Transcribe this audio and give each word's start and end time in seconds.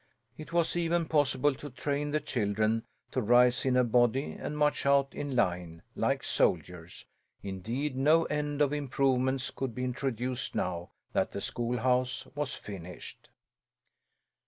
It 0.35 0.51
was 0.51 0.75
even 0.75 1.05
possible 1.05 1.53
to 1.53 1.69
train 1.69 2.09
the 2.09 2.19
children 2.19 2.85
to 3.11 3.21
rise 3.21 3.65
in 3.65 3.77
a 3.77 3.83
body 3.83 4.31
and 4.31 4.57
march 4.57 4.83
out 4.87 5.13
in 5.13 5.35
line, 5.35 5.83
like 5.95 6.23
soldiers. 6.23 7.05
Indeed, 7.43 7.95
no 7.95 8.23
end 8.23 8.63
of 8.63 8.73
improvements 8.73 9.51
could 9.51 9.75
be 9.75 9.83
introduced 9.83 10.55
now 10.55 10.89
that 11.13 11.31
the 11.33 11.39
schoolhouse 11.39 12.25
was 12.33 12.55
finished. 12.55 13.29